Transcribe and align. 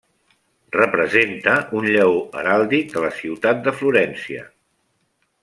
Representa 0.75 1.53
un 1.81 1.85
lleó 1.89 2.15
heràldic 2.41 2.91
de 2.97 3.05
la 3.05 3.13
ciutat 3.19 3.63
de 3.69 3.75
Florència. 3.83 4.49